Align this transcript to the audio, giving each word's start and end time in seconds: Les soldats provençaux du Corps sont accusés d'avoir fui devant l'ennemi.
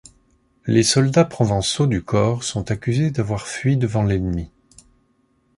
Les 0.65 0.81
soldats 0.81 1.25
provençaux 1.25 1.85
du 1.85 2.03
Corps 2.03 2.43
sont 2.43 2.71
accusés 2.71 3.11
d'avoir 3.11 3.45
fui 3.47 3.77
devant 3.77 4.01
l'ennemi. 4.01 4.49